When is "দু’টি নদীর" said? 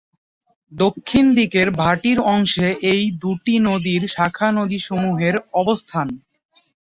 3.21-4.01